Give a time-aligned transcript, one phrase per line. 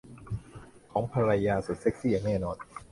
[0.91, 2.57] ของภรรยาสุดเซ็กซี่อย่างแน่นอน